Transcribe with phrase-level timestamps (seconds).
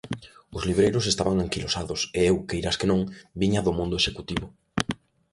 [0.57, 3.01] Os libreiros estaban anquilosados e eu, queiras que non,
[3.41, 4.47] viña do mundo executivo.